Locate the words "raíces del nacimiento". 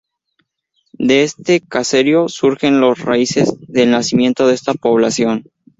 2.97-4.47